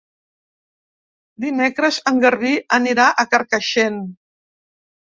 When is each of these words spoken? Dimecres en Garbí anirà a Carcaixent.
Dimecres 1.45 2.01
en 2.13 2.19
Garbí 2.27 2.57
anirà 2.81 3.07
a 3.27 3.31
Carcaixent. 3.37 4.03